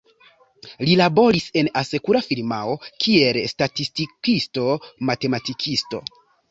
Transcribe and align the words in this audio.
Li 0.87 0.95
laboris 1.01 1.45
en 1.61 1.69
asekura 1.83 2.23
firmao 2.29 2.73
kiel 3.07 3.41
statistikisto-matematikisto. 3.55 6.07